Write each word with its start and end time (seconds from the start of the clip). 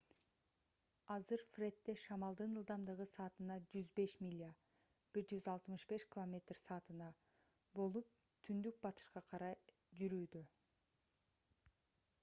азыр 1.15 1.41
фредде 1.51 1.93
шамалдын 2.03 2.51
ылдамдыгы 2.59 3.05
саатына 3.15 3.55
105 3.73 4.23
миля 4.25 4.49
165 5.19 6.07
км/с 6.13 6.79
болуп 7.79 8.09
түндүк-батышка 8.49 9.25
карай 9.33 9.61
жүрүүдө 10.01 10.43